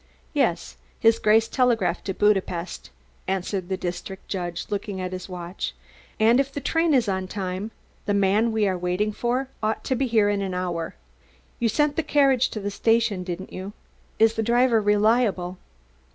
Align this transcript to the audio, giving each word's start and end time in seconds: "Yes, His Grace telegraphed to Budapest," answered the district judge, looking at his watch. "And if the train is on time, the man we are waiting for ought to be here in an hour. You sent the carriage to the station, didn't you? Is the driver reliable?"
"Yes, 0.33 0.77
His 0.99 1.19
Grace 1.19 1.47
telegraphed 1.47 2.05
to 2.05 2.15
Budapest," 2.15 2.89
answered 3.27 3.69
the 3.69 3.77
district 3.77 4.27
judge, 4.27 4.65
looking 4.71 4.99
at 4.99 5.11
his 5.11 5.29
watch. 5.29 5.75
"And 6.19 6.39
if 6.39 6.51
the 6.51 6.59
train 6.59 6.95
is 6.95 7.07
on 7.07 7.27
time, 7.27 7.69
the 8.07 8.13
man 8.15 8.51
we 8.51 8.67
are 8.67 8.75
waiting 8.79 9.11
for 9.11 9.47
ought 9.61 9.83
to 9.83 9.95
be 9.95 10.07
here 10.07 10.27
in 10.27 10.41
an 10.41 10.55
hour. 10.55 10.95
You 11.59 11.69
sent 11.69 11.97
the 11.97 12.01
carriage 12.01 12.49
to 12.49 12.59
the 12.59 12.71
station, 12.71 13.23
didn't 13.23 13.53
you? 13.53 13.73
Is 14.17 14.33
the 14.33 14.41
driver 14.41 14.81
reliable?" 14.81 15.59